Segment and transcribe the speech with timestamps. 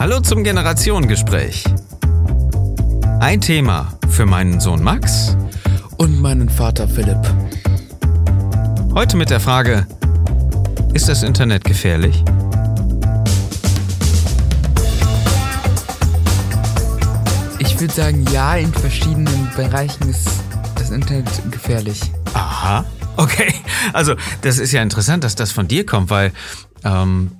[0.00, 1.62] Hallo zum Generationengespräch.
[3.20, 5.36] Ein Thema für meinen Sohn Max
[5.98, 7.20] Und meinen Vater Philipp.
[8.94, 9.86] Heute mit der Frage,
[10.94, 12.24] ist das Internet gefährlich?
[17.58, 20.30] Ich würde sagen, ja, in verschiedenen Bereichen ist
[20.76, 22.00] das Internet gefährlich.
[22.32, 22.86] Aha.
[23.18, 23.52] Okay,
[23.92, 26.32] also das ist ja interessant, dass das von dir kommt, weil
[26.84, 27.32] ähm,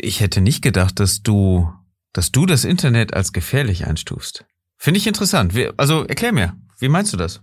[0.00, 1.72] ich hätte nicht gedacht, dass du,
[2.12, 4.44] dass du das Internet als gefährlich einstufst.
[4.76, 5.54] Finde ich interessant.
[5.76, 7.42] Also erklär mir, wie meinst du das?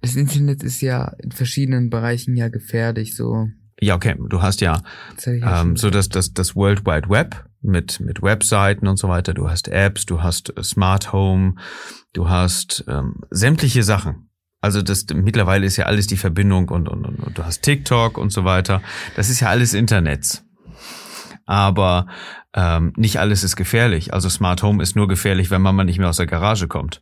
[0.00, 3.48] Das Internet ist ja in verschiedenen Bereichen ja gefährlich, so.
[3.80, 4.82] Ja, okay, du hast ja
[5.26, 9.34] ja ähm, so das, das, das World Wide Web mit, mit Webseiten und so weiter.
[9.34, 11.54] Du hast Apps, du hast äh, Smart Home,
[12.12, 14.28] du hast ähm, sämtliche Sachen.
[14.60, 18.16] Also das mittlerweile ist ja alles die Verbindung und, und, und, und du hast TikTok
[18.16, 18.82] und so weiter.
[19.16, 20.44] Das ist ja alles Internets.
[21.46, 22.06] Aber
[22.54, 24.12] ähm, nicht alles ist gefährlich.
[24.14, 27.00] Also Smart Home ist nur gefährlich, wenn Mama nicht mehr aus der Garage kommt.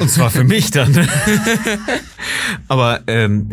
[0.00, 0.92] Und zwar für mich dann.
[2.68, 3.48] Aber ähm,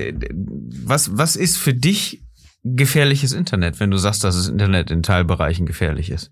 [0.85, 2.23] was, was ist für dich
[2.63, 6.31] gefährliches Internet, wenn du sagst, dass das Internet in Teilbereichen gefährlich ist?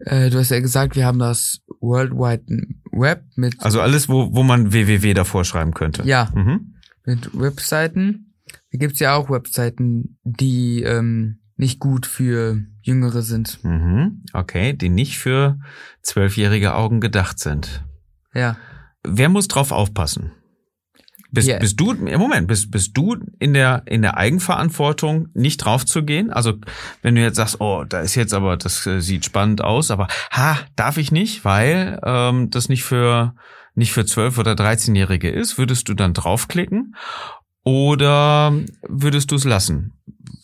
[0.00, 2.44] Äh, du hast ja gesagt, wir haben das World Wide
[2.92, 6.02] Web mit, Also alles, wo, wo man www davor schreiben könnte.
[6.04, 6.74] ja, Mhm.
[7.04, 8.34] mit Webseiten.
[8.72, 13.62] Da gibt's ja auch Webseiten, die ähm, nicht gut für Jüngere sind.
[13.62, 14.22] Mhm.
[14.32, 15.58] Okay, die nicht für
[16.02, 17.84] zwölfjährige Augen gedacht sind.
[18.34, 18.56] Ja.
[19.06, 20.32] Wer muss drauf aufpassen?
[21.30, 21.58] Bist, Ja.
[21.58, 26.04] bist du, im Moment, bist, bist du in der, in der Eigenverantwortung, nicht drauf zu
[26.04, 26.30] gehen?
[26.30, 26.54] Also,
[27.02, 30.06] wenn du jetzt sagst, oh, da ist jetzt aber, das äh, sieht spannend aus, aber
[30.30, 33.34] ha, darf ich nicht, weil ähm, das nicht für,
[33.74, 36.94] nicht für 12- oder 13-Jährige ist, würdest du dann draufklicken?
[37.64, 38.52] Oder
[38.86, 39.92] würdest du es lassen?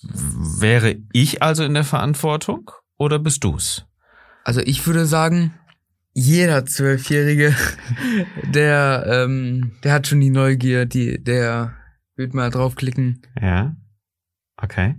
[0.02, 3.84] Wäre ich also in der Verantwortung oder bist du's?
[4.42, 5.54] Also ich würde sagen,
[6.12, 7.54] jeder Zwölfjährige,
[8.54, 11.74] der, ähm, der hat schon die Neugier, die, der
[12.17, 13.22] wird mal draufklicken.
[13.40, 13.77] Ja.
[14.56, 14.96] Okay.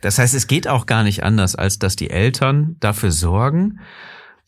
[0.00, 3.80] Das heißt, es geht auch gar nicht anders, als dass die Eltern dafür sorgen.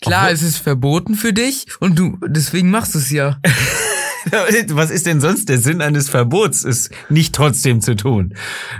[0.03, 3.41] Klar, es ist verboten für dich und du, deswegen machst du es ja.
[4.71, 8.35] Was ist denn sonst der Sinn eines Verbots, es nicht trotzdem zu tun?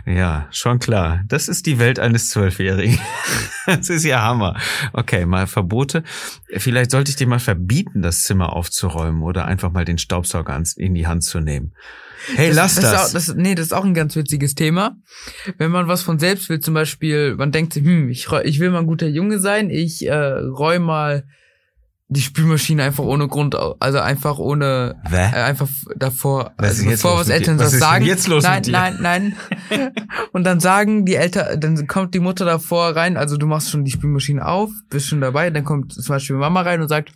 [0.07, 1.23] Ja, schon klar.
[1.29, 2.99] Das ist die Welt eines Zwölfjährigen.
[3.67, 4.61] Das ist ja Hammer.
[4.93, 6.03] Okay, mal Verbote.
[6.55, 10.93] Vielleicht sollte ich dir mal verbieten, das Zimmer aufzuräumen oder einfach mal den Staubsauger in
[10.93, 11.73] die Hand zu nehmen.
[12.35, 12.85] Hey, lass das.
[12.85, 13.35] Ist auch, das.
[13.35, 14.97] Nee, das ist auch ein ganz witziges Thema.
[15.57, 18.71] Wenn man was von selbst will, zum Beispiel, man denkt sich, hm, ich, ich will
[18.71, 21.25] mal ein guter Junge sein, ich äh, räume mal
[22.15, 25.17] die Spülmaschine einfach ohne Grund, also einfach ohne, Hä?
[25.17, 27.29] äh, einfach davor, Was also bevor was?
[27.29, 28.05] Eltern Was sagen.
[28.05, 29.37] jetzt los nein, nein, nein.
[30.33, 33.85] Und dann sagen die Eltern, dann kommt die Mutter davor rein, also du machst schon
[33.85, 37.13] die Spülmaschine auf, bist schon dabei, dann kommt zum Beispiel Mama rein und sagt,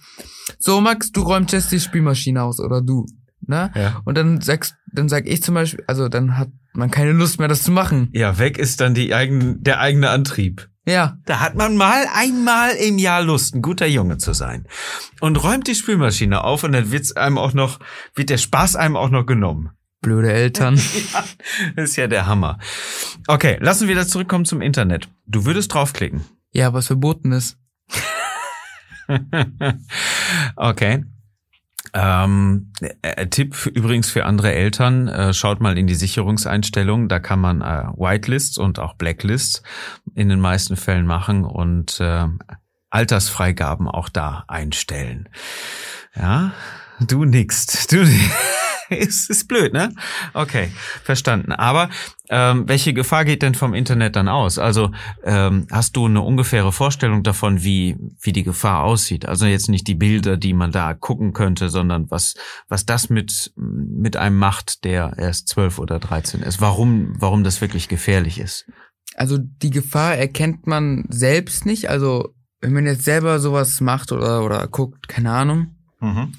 [0.58, 3.06] so Max, du räumst jetzt die Spülmaschine aus oder du,
[3.46, 3.70] ne?
[3.74, 4.00] Ja.
[4.04, 7.48] Und dann sagst, dann sag ich zum Beispiel, also dann hat man keine Lust mehr,
[7.48, 8.08] das zu machen.
[8.12, 10.68] Ja, weg ist dann die eigen, der eigene Antrieb.
[10.88, 11.18] Ja.
[11.26, 14.66] Da hat man mal einmal im Jahr Lust, ein guter Junge zu sein.
[15.20, 17.78] Und räumt die Spülmaschine auf und dann wird's einem auch noch,
[18.14, 19.70] wird der Spaß einem auch noch genommen.
[20.00, 20.80] Blöde Eltern.
[21.12, 21.24] Ja,
[21.76, 22.58] das ist ja der Hammer.
[23.26, 25.08] Okay, lassen wir das zurückkommen zum Internet.
[25.26, 26.24] Du würdest draufklicken.
[26.52, 27.58] ja, was verboten ist.
[30.56, 31.04] okay.
[31.94, 32.72] Ähm,
[33.02, 37.40] äh, Tipp für, übrigens für andere Eltern, äh, schaut mal in die Sicherungseinstellungen, da kann
[37.40, 39.62] man äh, Whitelists und auch Blacklists
[40.14, 42.26] in den meisten Fällen machen und äh,
[42.90, 45.28] Altersfreigaben auch da einstellen.
[46.14, 46.52] Ja,
[47.00, 47.86] du nix.
[47.86, 48.04] Du
[48.98, 49.94] ist, ist blöd, ne?
[50.34, 50.70] Okay,
[51.02, 51.52] verstanden.
[51.52, 51.90] Aber
[52.30, 54.58] ähm, welche Gefahr geht denn vom Internet dann aus?
[54.58, 54.90] Also
[55.24, 59.26] ähm, hast du eine ungefähre Vorstellung davon, wie wie die Gefahr aussieht?
[59.26, 62.34] Also jetzt nicht die Bilder, die man da gucken könnte, sondern was
[62.68, 66.60] was das mit mit einem macht, der erst zwölf oder dreizehn ist.
[66.60, 68.66] Warum warum das wirklich gefährlich ist?
[69.14, 71.88] Also die Gefahr erkennt man selbst nicht.
[71.88, 76.32] Also wenn man jetzt selber sowas macht oder, oder guckt, keine Ahnung, Mhm.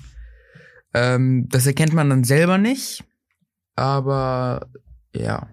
[0.94, 3.04] Ähm, das erkennt man dann selber nicht.
[3.76, 4.68] Aber
[5.16, 5.48] ja.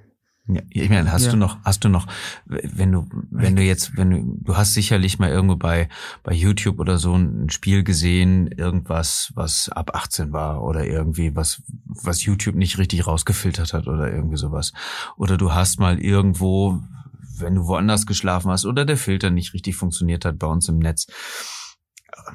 [0.48, 1.32] Ja, ich meine, hast Ja.
[1.32, 2.06] du noch, hast du noch,
[2.44, 5.88] wenn du, wenn du jetzt, wenn du, du hast sicherlich mal irgendwo bei,
[6.22, 11.62] bei YouTube oder so ein Spiel gesehen, irgendwas, was ab 18 war oder irgendwie was,
[11.84, 14.72] was YouTube nicht richtig rausgefiltert hat oder irgendwie sowas.
[15.16, 16.78] Oder du hast mal irgendwo,
[17.38, 20.78] wenn du woanders geschlafen hast oder der Filter nicht richtig funktioniert hat bei uns im
[20.78, 21.08] Netz,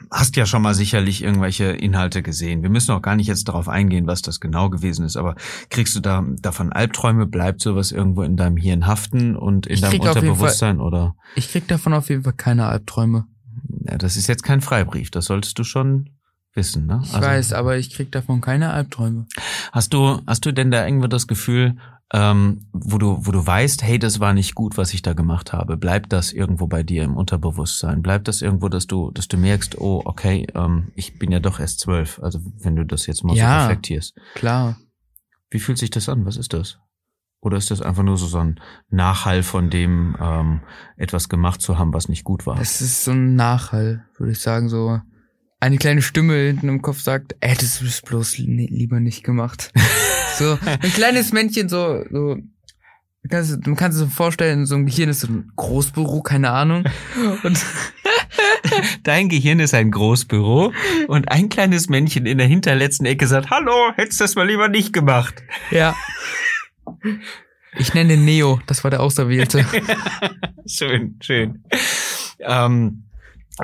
[0.09, 2.63] hast ja schon mal sicherlich irgendwelche Inhalte gesehen.
[2.63, 5.35] Wir müssen auch gar nicht jetzt darauf eingehen, was das genau gewesen ist, aber
[5.69, 7.25] kriegst du da davon Albträume?
[7.25, 11.15] Bleibt sowas irgendwo in deinem Hirn haften und in Ich deinem Unterbewusstsein oder?
[11.35, 13.25] Ich krieg davon auf jeden Fall keine Albträume.
[13.87, 16.09] Ja, das ist jetzt kein Freibrief, das solltest du schon
[16.53, 17.01] wissen, ne?
[17.03, 19.25] Ich weiß, aber ich krieg davon keine Albträume.
[19.71, 21.77] Hast du, hast du denn da irgendwo das Gefühl,
[22.13, 25.53] ähm, wo du, wo du weißt, hey, das war nicht gut, was ich da gemacht
[25.53, 25.77] habe?
[25.77, 28.01] Bleibt das irgendwo bei dir im Unterbewusstsein?
[28.01, 31.59] Bleibt das irgendwo, dass du, dass du merkst, oh, okay, ähm, ich bin ja doch
[31.59, 32.19] erst zwölf.
[32.21, 33.61] Also wenn du das jetzt mal Ja.
[33.61, 34.13] so reflektierst.
[34.35, 34.77] Klar.
[35.49, 36.25] Wie fühlt sich das an?
[36.25, 36.79] Was ist das?
[37.43, 38.59] Oder ist das einfach nur so, so ein
[38.89, 40.61] Nachhall von dem, ähm,
[40.97, 42.59] etwas gemacht zu haben, was nicht gut war?
[42.59, 44.99] Es ist so ein Nachhall, würde ich sagen, so.
[45.61, 49.71] Eine kleine Stimme hinten im Kopf sagt, hättest du es bloß li- lieber nicht gemacht.
[50.37, 54.85] so, ein kleines Männchen, so, so, du kannst, man kann sich so vorstellen, so ein
[54.87, 56.83] Gehirn ist so ein Großbüro, keine Ahnung.
[57.43, 57.63] Und
[59.03, 60.71] Dein Gehirn ist ein Großbüro
[61.07, 64.67] und ein kleines Männchen in der hinterletzten Ecke sagt, hallo, hättest du das mal lieber
[64.69, 65.43] nicht gemacht.
[65.71, 65.95] ja.
[67.77, 69.65] Ich nenne den Neo, das war der Auserwählte.
[70.65, 71.63] schön, schön.
[72.39, 73.03] Ähm,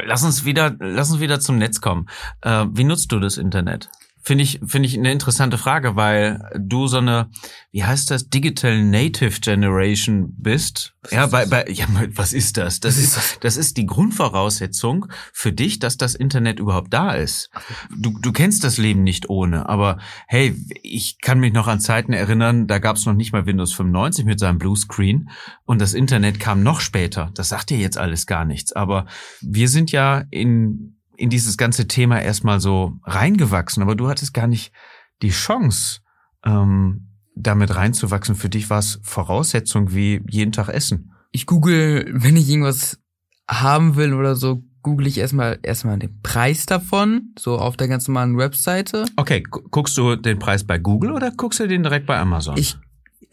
[0.06, 2.08] lass uns wieder, lass uns wieder zum Netz kommen.
[2.42, 3.90] Äh, wie nutzt du das Internet?
[4.28, 7.30] Finde ich, finde ich eine interessante Frage, weil du so eine,
[7.72, 10.96] wie heißt das, Digital Native Generation bist.
[11.12, 12.82] ja, bei, bei, ja, was ist das?
[12.82, 17.14] Das Was ist ist, das ist die Grundvoraussetzung für dich, dass das Internet überhaupt da
[17.14, 17.50] ist.
[17.98, 19.98] Du, du kennst das Leben nicht ohne, aber
[20.28, 23.72] hey, ich kann mich noch an Zeiten erinnern, da gab es noch nicht mal Windows
[23.76, 25.30] 95 mit seinem Bluescreen
[25.64, 27.32] und das Internet kam noch später.
[27.34, 29.06] Das sagt dir jetzt alles gar nichts, aber
[29.40, 34.48] wir sind ja in in dieses ganze Thema erstmal so reingewachsen, aber du hattest gar
[34.48, 34.72] nicht
[35.22, 36.00] die Chance,
[36.46, 38.36] ähm, damit reinzuwachsen.
[38.36, 41.12] Für dich war es Voraussetzung wie jeden Tag Essen.
[41.32, 43.00] Ich google, wenn ich irgendwas
[43.50, 48.08] haben will oder so, google ich erstmal erstmal den Preis davon, so auf der ganz
[48.08, 49.06] normalen Webseite.
[49.18, 52.58] Okay, gu- guckst du den Preis bei Google oder guckst du den direkt bei Amazon?
[52.58, 52.78] Ich,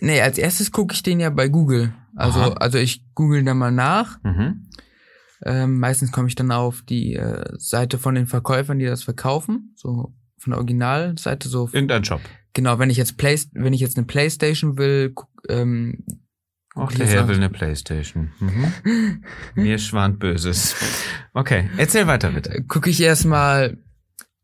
[0.01, 1.95] nee, als erstes gucke ich den ja bei Google.
[2.17, 2.53] Also, Aha.
[2.55, 4.19] also ich google dann mal nach.
[4.25, 4.67] mhm.
[5.45, 9.73] Ähm, meistens komme ich dann auf die äh, Seite von den Verkäufern, die das verkaufen,
[9.77, 11.49] so von der Originalseite.
[11.49, 12.21] So Irgendein Shop.
[12.55, 16.05] genau, wenn ich jetzt Play, wenn ich jetzt eine PlayStation will, guck, ähm,
[16.75, 18.33] Auch der Herr will eine Playstation.
[18.41, 19.23] Mhm.
[19.55, 20.75] Mir schwant Böses.
[21.35, 22.65] Okay, erzähl weiter bitte.
[22.67, 23.77] gucke ich erstmal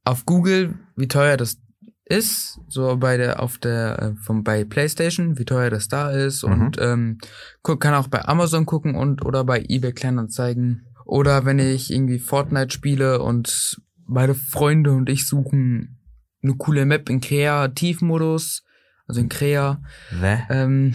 [0.05, 1.59] auf Google, wie teuer das
[2.05, 6.43] ist, so bei der auf der äh, vom bei PlayStation, wie teuer das da ist
[6.45, 6.53] Mhm.
[6.53, 7.19] und ähm,
[7.63, 12.21] guck, kann auch bei Amazon gucken und oder bei eBay Kleinanzeigen oder wenn ich irgendwie
[12.21, 15.99] Fortnite spiele und meine Freunde und ich suchen
[16.43, 18.63] eine coole Map in Kreativmodus,
[19.09, 19.83] also in Krea,
[20.21, 20.39] Hä?
[20.51, 20.95] ähm,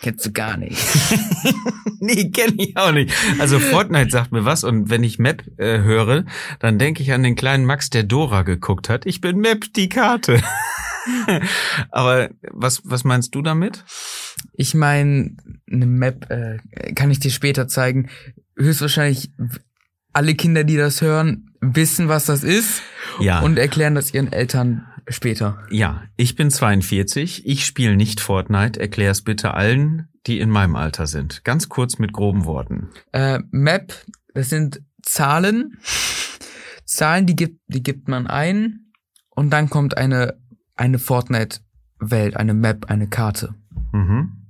[0.00, 0.78] kennst du gar nicht.
[2.00, 3.12] nee, kenne ich auch nicht.
[3.40, 6.24] Also Fortnite sagt mir was und wenn ich Map äh, höre,
[6.60, 9.06] dann denke ich an den kleinen Max, der Dora geguckt hat.
[9.06, 10.40] Ich bin Map, die Karte.
[11.90, 13.84] Aber was, was meinst du damit?
[14.52, 15.36] Ich meine,
[15.68, 16.58] eine Map äh,
[16.94, 18.08] kann ich dir später zeigen.
[18.58, 19.30] Höchstwahrscheinlich
[20.12, 22.82] alle Kinder, die das hören, wissen, was das ist
[23.20, 23.40] Ja.
[23.40, 25.58] und erklären das ihren Eltern später.
[25.70, 28.78] ja, ich bin 42, ich spiele nicht Fortnite.
[28.80, 31.44] Erklär's bitte allen, die in meinem Alter sind.
[31.44, 32.88] Ganz kurz mit groben Worten.
[33.12, 33.94] Äh, Map,
[34.34, 35.78] das sind Zahlen.
[36.84, 38.90] Zahlen, die gibt, die gibt man ein
[39.30, 40.38] und dann kommt eine,
[40.76, 43.54] eine Fortnite-Welt, eine Map, eine Karte.
[43.92, 44.47] Mhm.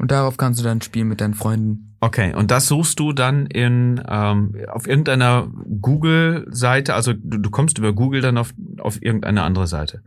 [0.00, 1.94] Und darauf kannst du dann spielen mit deinen Freunden.
[2.00, 5.52] Okay, und das suchst du dann in ähm, auf irgendeiner
[5.82, 10.02] Google-Seite, also du, du kommst über Google dann auf, auf irgendeine andere Seite.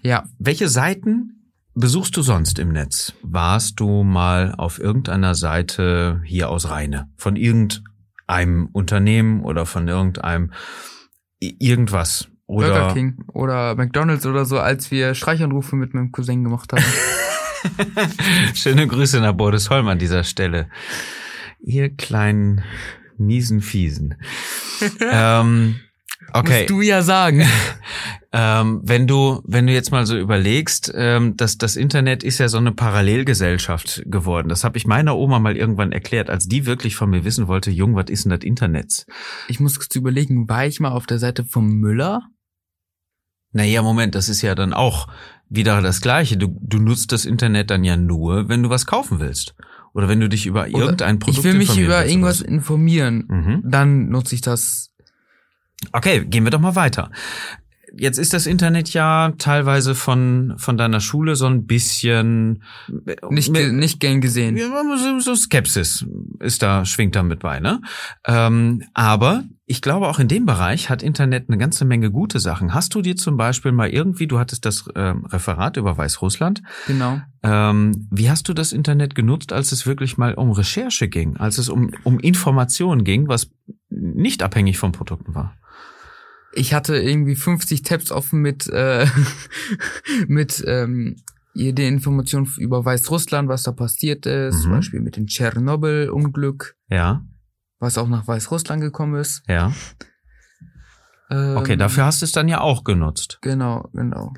[0.00, 3.12] Ja, Welche Seiten besuchst du sonst im Netz?
[3.20, 7.10] Warst du mal auf irgendeiner Seite hier aus Rheine?
[7.18, 10.52] Von irgendeinem Unternehmen oder von irgendeinem
[11.38, 12.28] irgendwas?
[12.46, 16.82] Oder Burger King oder McDonalds oder so, als wir Streichanrufe mit meinem Cousin gemacht haben.
[18.54, 20.68] Schöne Grüße nach Bordesholm an dieser Stelle.
[21.60, 22.62] Ihr kleinen
[23.18, 24.16] miesen Fiesen.
[25.00, 25.76] ähm,
[26.32, 26.60] okay.
[26.60, 27.46] Musst du ja sagen.
[28.34, 32.48] Ähm, wenn du, wenn du jetzt mal so überlegst, ähm, dass das Internet ist ja
[32.48, 34.48] so eine Parallelgesellschaft geworden.
[34.48, 37.70] Das habe ich meiner Oma mal irgendwann erklärt, als die wirklich von mir wissen wollte,
[37.70, 39.04] Jung, was ist denn das Internet?
[39.48, 42.22] Ich muss kurz überlegen, war ich mal auf der Seite vom Müller?
[43.52, 45.08] Naja, Moment, das ist ja dann auch
[45.48, 46.36] wieder das Gleiche.
[46.36, 49.54] Du, du nutzt das Internet dann ja nur, wenn du was kaufen willst.
[49.92, 53.24] Oder wenn du dich über Oder irgendein Produkt Ich will mich über irgendwas informieren.
[53.28, 53.62] Mhm.
[53.64, 54.90] Dann nutze ich das.
[55.92, 57.10] Okay, gehen wir doch mal weiter.
[57.94, 62.62] Jetzt ist das Internet ja teilweise von, von deiner Schule so ein bisschen
[63.30, 64.58] Nicht, ge- nicht gern gesehen.
[65.20, 66.06] so- Skepsis
[66.40, 67.80] ist da, schwingt da mit bei, ne?
[68.26, 72.72] Ähm, aber ich glaube, auch in dem Bereich hat Internet eine ganze Menge gute Sachen.
[72.74, 77.20] Hast du dir zum Beispiel mal irgendwie, du hattest das ähm, Referat über Weißrussland, Genau.
[77.42, 81.58] ähm, wie hast du das Internet genutzt, als es wirklich mal um Recherche ging, als
[81.58, 83.50] es um, um Informationen ging, was
[83.90, 85.54] nicht abhängig von Produkten war?
[86.54, 89.06] Ich hatte irgendwie 50 Tabs offen mit, äh,
[90.28, 91.16] mit ähm,
[91.54, 94.60] jede Information über Weißrussland, was da passiert ist, Mhm.
[94.62, 97.24] zum Beispiel mit dem Tschernobyl-Unglück, Ja,
[97.78, 99.42] was auch nach Weißrussland gekommen ist.
[99.48, 99.72] ja.
[101.30, 103.38] Ähm, Okay, dafür hast du es dann ja auch genutzt.
[103.42, 104.34] Genau, genau.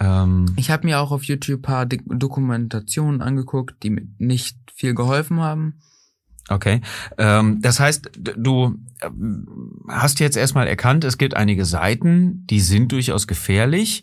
[0.00, 5.40] Ähm, Ich habe mir auch auf YouTube paar Dokumentationen angeguckt, die mir nicht viel geholfen
[5.40, 5.80] haben.
[6.48, 6.80] Okay.
[7.18, 9.46] Ähm, das heißt, du ähm,
[9.88, 14.02] hast jetzt erstmal erkannt, es gibt einige Seiten, die sind durchaus gefährlich.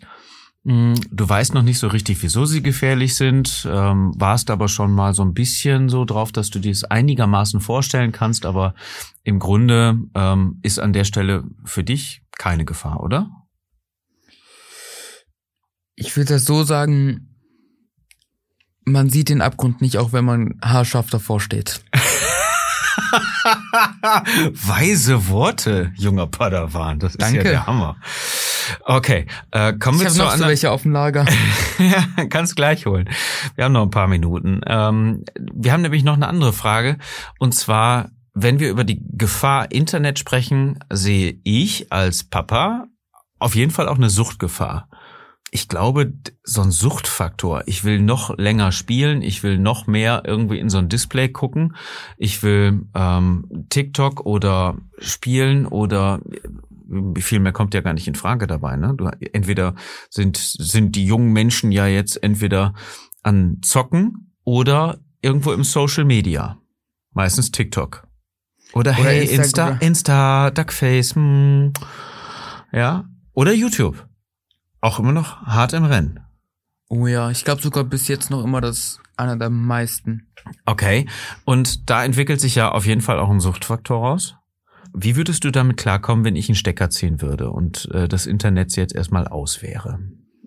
[0.63, 4.91] Mm, Du weißt noch nicht so richtig, wieso sie gefährlich sind, ähm, warst aber schon
[4.91, 8.75] mal so ein bisschen so drauf, dass du dir es einigermaßen vorstellen kannst, aber
[9.23, 13.29] im Grunde ähm, ist an der Stelle für dich keine Gefahr, oder?
[15.95, 17.29] Ich würde das so sagen,
[18.83, 21.81] man sieht den Abgrund nicht, auch wenn man haarscharf davor steht.
[24.53, 26.99] Weise Worte, junger Padawan.
[26.99, 27.43] Das ist ja Danke.
[27.49, 27.97] der Hammer.
[28.83, 30.49] Okay, äh, kommen Ich wir habe zu noch anderen.
[30.49, 31.25] welche auf dem Lager.
[31.77, 33.09] ja, kannst gleich holen.
[33.55, 34.61] Wir haben noch ein paar Minuten.
[34.65, 36.97] Ähm, wir haben nämlich noch eine andere Frage.
[37.39, 42.85] Und zwar, wenn wir über die Gefahr Internet sprechen, sehe ich als Papa
[43.39, 44.87] auf jeden Fall auch eine Suchtgefahr.
[45.55, 46.11] Ich glaube,
[46.43, 47.63] so ein Suchtfaktor.
[47.65, 49.21] Ich will noch länger spielen.
[49.21, 51.77] Ich will noch mehr irgendwie in so ein Display gucken.
[52.17, 58.15] Ich will ähm, TikTok oder spielen oder äh, viel mehr kommt ja gar nicht in
[58.15, 58.75] Frage dabei.
[58.75, 58.95] Ne?
[58.97, 59.75] Du, entweder
[60.09, 62.73] sind, sind die jungen Menschen ja jetzt entweder
[63.23, 66.57] an Zocken oder irgendwo im Social Media.
[67.13, 68.05] Meistens TikTok.
[68.73, 69.77] Oder, Oder hey, Insta.
[69.79, 71.71] Insta, Duckface, hm,
[72.73, 73.05] ja.
[73.31, 74.05] Oder YouTube.
[74.81, 76.19] Auch immer noch hart im Rennen.
[76.87, 80.27] Oh ja, ich glaube sogar bis jetzt noch immer das einer der meisten.
[80.65, 81.07] Okay.
[81.43, 84.35] Und da entwickelt sich ja auf jeden Fall auch ein Suchtfaktor raus.
[84.93, 88.75] Wie würdest du damit klarkommen, wenn ich einen Stecker ziehen würde und äh, das Internet
[88.77, 89.99] jetzt erstmal aus wäre?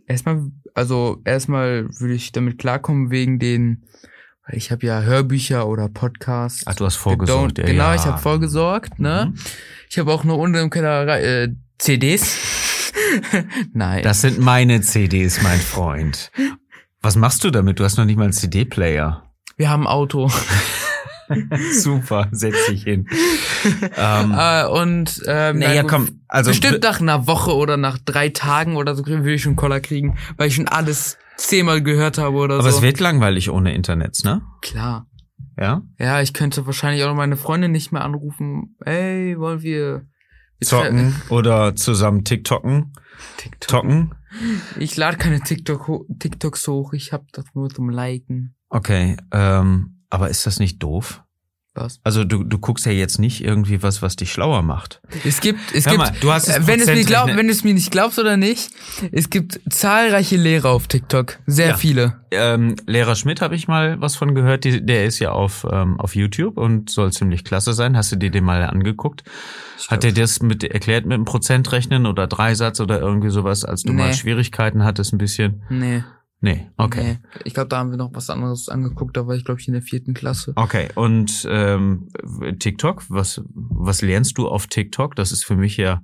[0.06, 3.85] Erstmal, also erstmal würde ich damit klarkommen wegen den,
[4.47, 6.62] weil ich habe ja Hörbücher oder Podcasts.
[6.66, 7.58] Ach, du hast vorgesorgt.
[7.58, 9.32] Ja, genau, ich habe vorgesorgt, ne?
[9.32, 9.40] Mhm.
[9.90, 12.67] Ich habe auch nur unten im Keller äh, CDs.
[13.72, 14.02] Nein.
[14.02, 16.30] Das sind meine CDs, mein Freund.
[17.00, 17.78] Was machst du damit?
[17.78, 19.22] Du hast noch nicht mal einen CD-Player.
[19.56, 20.30] Wir haben ein Auto.
[21.72, 23.06] Super, setz dich hin.
[23.96, 28.76] ähm, äh, und ähm, naja, komm, also bestimmt nach einer Woche oder nach drei Tagen
[28.76, 32.54] oder so will ich schon Koller kriegen, weil ich schon alles zehnmal gehört habe oder
[32.54, 32.78] aber so.
[32.78, 34.42] es wird langweilig ohne Internet, ne?
[34.62, 35.06] Klar.
[35.58, 35.82] Ja?
[35.98, 38.76] Ja, ich könnte wahrscheinlich auch meine Freundin nicht mehr anrufen.
[38.84, 40.06] Ey, wollen wir
[40.60, 42.92] Zocken oder zusammen TikToken,
[43.36, 43.68] TikTok.
[43.68, 44.14] tocken.
[44.78, 46.92] Ich lade keine TikTok TikToks hoch.
[46.92, 48.54] Ich hab das nur zum Liken.
[48.68, 51.22] Okay, ähm, aber ist das nicht doof?
[51.78, 52.00] Was?
[52.02, 55.00] Also du, du guckst ja jetzt nicht irgendwie was, was dich schlauer macht.
[55.25, 57.62] Es gibt, es Hör gibt, mal, du hast äh, wenn es mir glaub, wenn es
[57.62, 58.70] mir nicht glaubst oder nicht,
[59.12, 61.76] es gibt zahlreiche Lehrer auf TikTok, sehr Ja.
[61.76, 62.16] viele.
[62.32, 64.64] Ähm, Lehrer Schmidt habe ich mal was von gehört.
[64.64, 67.97] Die, der ist ja auf, ähm, auf YouTube und soll ziemlich klasse sein.
[67.97, 69.23] Hast du dir den mal angeguckt?
[69.88, 73.92] Hat er das mit erklärt mit einem Prozentrechnen oder Dreisatz oder irgendwie sowas, als du
[73.92, 74.14] mal Nee.
[74.14, 75.62] Schwierigkeiten hattest ein bisschen?
[75.70, 76.02] Nee.
[76.40, 77.02] Nee, okay.
[77.02, 77.18] Nee.
[77.45, 79.75] Ich glaube, da haben wir noch was anderes angeguckt, da war ich, glaube ich, in
[79.75, 80.52] der vierten Klasse.
[80.54, 82.09] Okay, und ähm,
[82.61, 85.16] TikTok, was, was lernst du auf TikTok?
[85.16, 86.00] Das ist für mich ja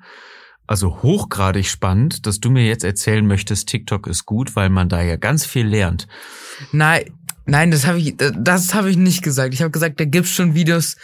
[0.67, 5.03] also hochgradig spannend, dass du mir jetzt erzählen möchtest, TikTok ist gut, weil man da
[5.03, 6.09] ja ganz viel lernt.
[6.73, 7.05] Nein,
[7.45, 9.53] nein, das habe ich, das habe ich nicht gesagt.
[9.53, 10.97] Ich habe gesagt, da gibt's schon Videos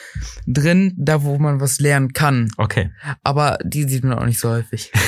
[0.47, 2.49] drin, da wo man was lernen kann.
[2.57, 2.91] Okay.
[3.23, 4.91] Aber die sieht man auch nicht so häufig.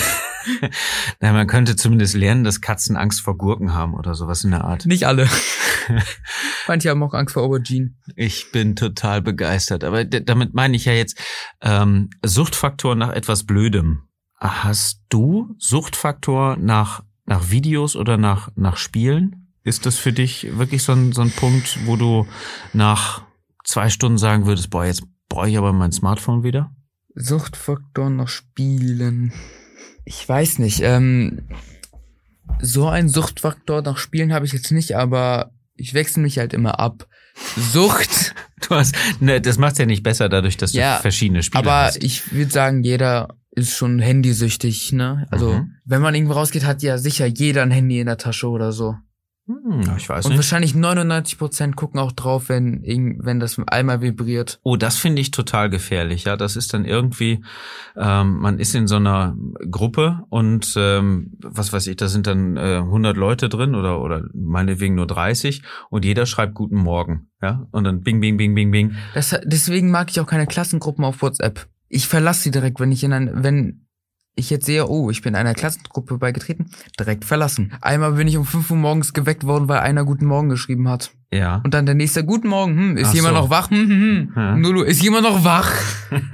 [1.21, 4.65] Na, man könnte zumindest lernen, dass Katzen Angst vor Gurken haben oder sowas in der
[4.65, 4.87] Art.
[4.87, 5.29] Nicht alle.
[6.69, 7.95] Manche haben auch Angst vor Aubergine.
[8.17, 9.85] Ich bin total begeistert.
[9.85, 11.19] Aber damit meine ich ja jetzt
[11.61, 14.09] ähm, Suchtfaktor nach etwas Blödem.
[14.39, 19.55] Hast du Suchtfaktor nach, nach Videos oder nach, nach Spielen?
[19.65, 22.27] Ist das für dich wirklich so ein, so ein Punkt, wo du
[22.73, 23.23] nach
[23.65, 26.75] zwei Stunden sagen würdest, boah, jetzt brauche ich aber mein Smartphone wieder?
[27.15, 29.33] Suchtfaktor noch Spielen.
[30.05, 30.81] Ich weiß nicht.
[30.83, 31.43] Ähm,
[32.61, 36.79] so ein Suchtfaktor nach Spielen habe ich jetzt nicht, aber ich wechsle mich halt immer
[36.81, 37.07] ab.
[37.57, 38.35] Sucht,
[38.69, 41.87] Du hast, ne, das macht's ja nicht besser dadurch, dass Ja, du verschiedene Spiele aber
[41.87, 42.03] hast.
[42.05, 45.27] ich würde sagen, jeder ist schon handysüchtig, ne?
[45.31, 45.75] Also, Mhm.
[45.85, 48.95] wenn man irgendwo rausgeht, hat ja sicher jeder ein Handy in der Tasche oder so.
[49.47, 50.39] Hm, ich weiß Und nicht.
[50.39, 52.83] wahrscheinlich 99% gucken auch drauf, wenn,
[53.21, 54.61] wenn das einmal vibriert.
[54.63, 56.25] Oh, das finde ich total gefährlich.
[56.25, 57.43] Ja, das ist dann irgendwie,
[57.97, 59.37] ähm, man ist in so einer
[59.69, 64.29] Gruppe und ähm, was weiß ich, da sind dann äh, 100 Leute drin oder oder
[64.33, 67.29] meinetwegen nur 30 und jeder schreibt Guten Morgen.
[67.43, 68.95] Ja, und dann Bing, Bing, Bing, Bing, Bing.
[69.15, 71.67] Das, deswegen mag ich auch keine Klassengruppen auf WhatsApp.
[71.89, 73.87] Ich verlasse sie direkt, wenn ich in ein, wenn
[74.35, 77.73] ich jetzt sehe, oh, ich bin einer Klassengruppe beigetreten, direkt verlassen.
[77.81, 81.13] Einmal bin ich um 5 Uhr morgens geweckt worden, weil einer Guten Morgen geschrieben hat.
[81.31, 81.61] Ja.
[81.65, 83.43] Und dann der nächste, Guten Morgen, hm, ist Ach jemand so.
[83.43, 83.71] noch wach?
[83.71, 84.33] Hm, hm, hm.
[84.37, 84.57] Ja.
[84.57, 85.73] Null Uhr, ist jemand noch wach?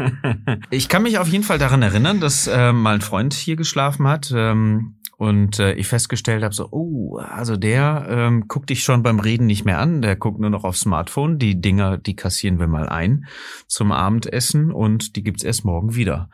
[0.70, 4.06] ich kann mich auf jeden Fall daran erinnern, dass äh, mal ein Freund hier geschlafen
[4.06, 4.32] hat.
[4.34, 9.18] Ähm, und äh, ich festgestellt habe, so, oh, also der ähm, guckt dich schon beim
[9.18, 11.40] Reden nicht mehr an, der guckt nur noch aufs Smartphone.
[11.40, 13.26] Die Dinger, die kassieren wir mal ein
[13.66, 16.30] zum Abendessen und die gibt's erst morgen wieder.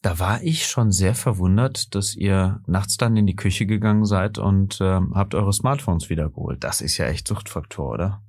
[0.00, 4.38] Da war ich schon sehr verwundert, dass ihr nachts dann in die Küche gegangen seid
[4.38, 6.62] und ähm, habt eure Smartphones wiedergeholt.
[6.62, 8.22] Das ist ja echt Suchtfaktor, oder?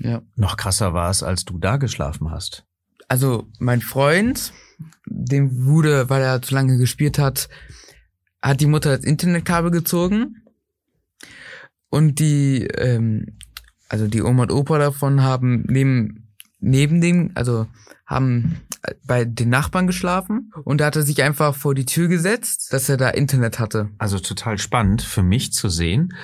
[0.00, 0.22] Ja.
[0.36, 2.64] Noch krasser war es, als du da geschlafen hast.
[3.06, 4.52] Also, mein Freund,
[5.06, 7.48] dem wurde, weil er zu lange gespielt hat,
[8.40, 10.42] hat die Mutter das Internetkabel gezogen.
[11.90, 13.38] Und die, ähm,
[13.88, 16.23] also die Oma und Opa davon haben neben,
[16.64, 17.66] neben dem, also
[18.06, 18.60] haben
[19.06, 22.88] bei den Nachbarn geschlafen und da hat er sich einfach vor die Tür gesetzt, dass
[22.88, 23.88] er da Internet hatte.
[23.98, 26.14] also total spannend für mich zu sehen,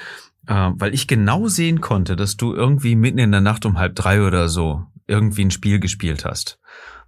[0.46, 3.94] äh, weil ich genau sehen konnte, dass du irgendwie mitten in der Nacht um halb
[3.94, 6.58] drei oder so irgendwie ein Spiel gespielt hast.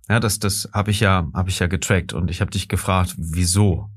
[0.09, 3.15] Ja, das, das habe ich ja, habe ich ja getrackt und ich habe dich gefragt,
[3.17, 3.89] wieso?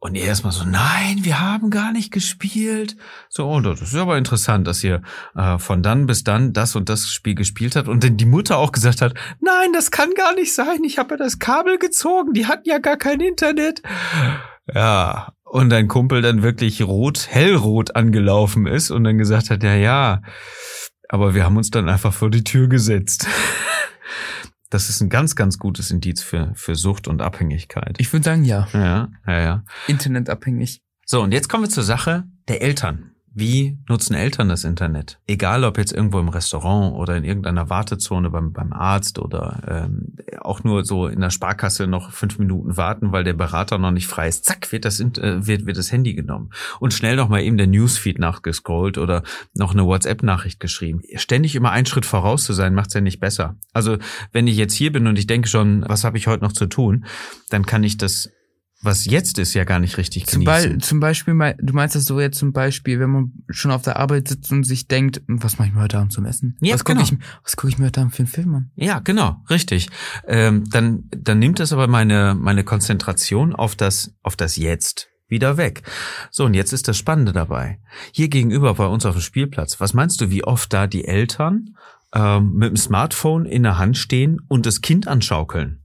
[0.00, 2.96] Und ihr erstmal so, nein, wir haben gar nicht gespielt.
[3.28, 5.02] So, und das ist aber interessant, dass ihr
[5.34, 8.58] äh, von dann bis dann das und das Spiel gespielt habt und dann die Mutter
[8.58, 12.32] auch gesagt hat, nein, das kann gar nicht sein, ich habe ja das Kabel gezogen,
[12.32, 13.82] die hatten ja gar kein Internet.
[14.72, 19.74] Ja, und dein Kumpel dann wirklich rot, hellrot angelaufen ist und dann gesagt hat, ja,
[19.74, 20.22] ja,
[21.08, 23.26] aber wir haben uns dann einfach vor die Tür gesetzt.
[24.70, 27.96] Das ist ein ganz, ganz gutes Indiz für, für Sucht und Abhängigkeit.
[27.98, 29.64] Ich würde sagen, ja, Ja, ja, ja.
[29.86, 30.82] internetabhängig.
[31.06, 33.12] So, und jetzt kommen wir zur Sache der Eltern.
[33.38, 35.20] Wie nutzen Eltern das Internet?
[35.28, 40.16] Egal ob jetzt irgendwo im Restaurant oder in irgendeiner Wartezone beim, beim Arzt oder ähm,
[40.40, 44.08] auch nur so in der Sparkasse noch fünf Minuten warten, weil der Berater noch nicht
[44.08, 44.44] frei ist.
[44.44, 46.50] Zack, wird das, äh, wird, wird das Handy genommen.
[46.80, 49.22] Und schnell noch mal eben der Newsfeed nachgescrollt oder
[49.54, 51.02] noch eine WhatsApp-Nachricht geschrieben.
[51.14, 53.54] Ständig immer einen Schritt voraus zu sein, macht's ja nicht besser.
[53.72, 53.98] Also
[54.32, 56.66] wenn ich jetzt hier bin und ich denke schon, was habe ich heute noch zu
[56.66, 57.04] tun,
[57.50, 58.30] dann kann ich das
[58.80, 60.72] was jetzt ist, ja gar nicht richtig Zum, genießen.
[60.74, 63.96] Be zum Beispiel, du meinst das so jetzt zum Beispiel, wenn man schon auf der
[63.96, 66.56] Arbeit sitzt und sich denkt, "Hm, was mache ich mir heute Abend zum Essen?
[66.60, 67.08] Ja, was gucke genau.
[67.10, 68.70] ich, was guck ich mir heute Abend für einen Film an?
[68.76, 69.88] Ja, genau, richtig.
[70.26, 75.56] Ähm, dann, dann nimmt das aber meine, meine Konzentration auf das, auf das Jetzt wieder
[75.56, 75.82] weg.
[76.30, 77.80] So, und jetzt ist das Spannende dabei.
[78.12, 81.76] Hier gegenüber bei uns auf dem Spielplatz, was meinst du, wie oft da die Eltern
[82.14, 85.82] ähm, mit dem Smartphone in der Hand stehen und das Kind anschaukeln?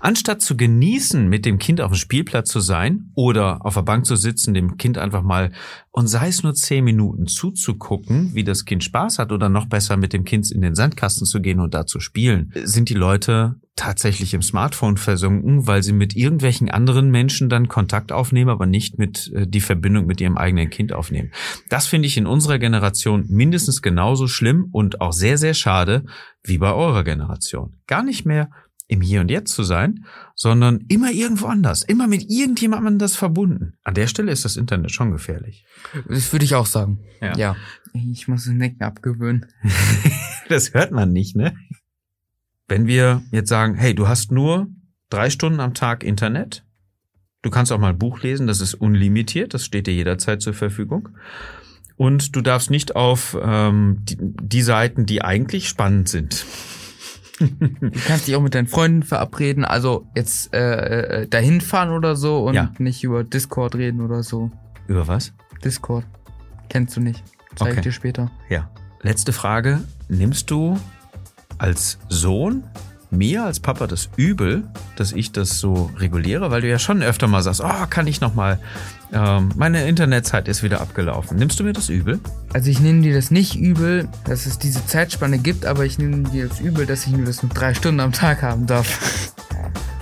[0.00, 4.06] Anstatt zu genießen, mit dem Kind auf dem Spielplatz zu sein oder auf der Bank
[4.06, 5.52] zu sitzen, dem Kind einfach mal
[5.90, 9.96] und sei es nur zehn Minuten zuzugucken, wie das Kind Spaß hat oder noch besser
[9.96, 13.56] mit dem Kind in den Sandkasten zu gehen und da zu spielen, sind die Leute
[13.76, 18.98] tatsächlich im Smartphone versunken, weil sie mit irgendwelchen anderen Menschen dann Kontakt aufnehmen, aber nicht
[18.98, 21.32] mit äh, die Verbindung mit ihrem eigenen Kind aufnehmen.
[21.70, 26.04] Das finde ich in unserer Generation mindestens genauso schlimm und auch sehr, sehr schade
[26.44, 27.74] wie bei eurer Generation.
[27.86, 28.50] Gar nicht mehr
[28.92, 33.72] im Hier und Jetzt zu sein, sondern immer irgendwo anders, immer mit irgendjemandem das verbunden.
[33.84, 35.64] An der Stelle ist das Internet schon gefährlich.
[36.08, 37.00] Das würde ich auch sagen.
[37.20, 37.36] Ja.
[37.36, 37.56] Ja.
[37.94, 39.46] Ich muss das Necken abgewöhnen.
[40.48, 41.54] Das hört man nicht, ne?
[42.68, 44.66] Wenn wir jetzt sagen, hey, du hast nur
[45.08, 46.62] drei Stunden am Tag Internet,
[47.40, 50.52] du kannst auch mal ein Buch lesen, das ist unlimitiert, das steht dir jederzeit zur
[50.52, 51.10] Verfügung.
[51.96, 56.44] Und du darfst nicht auf ähm, die, die Seiten, die eigentlich spannend sind.
[57.48, 62.16] Du kannst dich auch mit deinen Freunden verabreden, also jetzt äh, äh, dahin fahren oder
[62.16, 62.70] so und Ja.
[62.78, 64.50] nicht über Discord reden oder so.
[64.86, 65.32] Über was?
[65.64, 66.04] Discord.
[66.68, 67.22] Kennst du nicht.
[67.56, 67.76] Zeig Okay.
[67.78, 68.30] ich dir später.
[68.48, 68.70] Ja.
[69.02, 69.80] Letzte Frage.
[70.08, 70.78] Nimmst du
[71.58, 72.64] als Sohn
[73.10, 74.64] mir als Papa das übel,
[74.96, 76.50] dass ich das so reguliere?
[76.50, 78.58] Weil du ja schon öfter mal sagst, oh, kann ich noch mal,
[79.12, 81.36] ähm, meine Internetzeit ist wieder abgelaufen.
[81.38, 82.20] Nimmst du mir das übel?
[82.52, 86.28] Also ich nehme dir das nicht übel, dass es diese Zeitspanne gibt, aber ich nehme
[86.30, 89.32] dir das übel, dass ich nur das nur drei Stunden am Tag haben darf.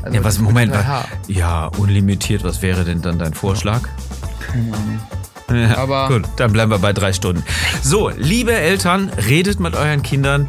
[0.02, 3.82] Also ja, was, Moment, was, ja, unlimitiert, was wäre denn dann dein Vorschlag?
[4.50, 4.98] Keine Ahnung.
[5.70, 7.42] Ja, Aber- gut, dann bleiben wir bei drei Stunden.
[7.82, 10.46] So, liebe Eltern, redet mit euren Kindern.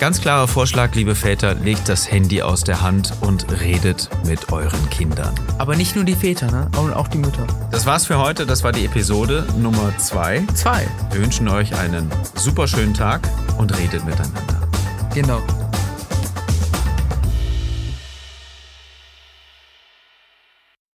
[0.00, 4.88] Ganz klarer Vorschlag, liebe Väter, legt das Handy aus der Hand und redet mit euren
[4.88, 5.34] Kindern.
[5.58, 6.70] Aber nicht nur die Väter, ne?
[6.74, 7.46] Auch, auch die Mütter.
[7.70, 8.46] Das war's für heute.
[8.46, 10.42] Das war die Episode Nummer zwei.
[10.54, 10.88] Zwei.
[11.12, 13.20] Wir wünschen euch einen super schönen Tag
[13.58, 14.68] und redet miteinander.
[15.12, 15.42] Genau.